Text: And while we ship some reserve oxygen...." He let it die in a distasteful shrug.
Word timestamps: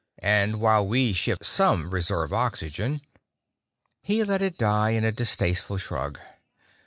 And 0.23 0.59
while 0.59 0.87
we 0.87 1.13
ship 1.13 1.43
some 1.43 1.91
reserve 1.91 2.33
oxygen...." 2.33 3.01
He 4.01 4.23
let 4.23 4.41
it 4.41 4.57
die 4.57 4.93
in 4.97 5.05
a 5.05 5.11
distasteful 5.11 5.77
shrug. 5.77 6.19